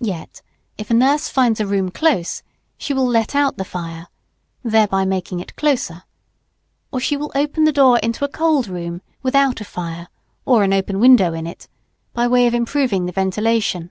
[0.00, 0.40] Yet,
[0.78, 2.42] if a nurse finds a room close,
[2.78, 4.06] she will let out the fire,
[4.62, 6.04] thereby making it closer,
[6.90, 10.08] or she will open the door into a cold room, without a fire,
[10.46, 11.68] or an open window in it,
[12.14, 13.90] by way of improving the ventilation.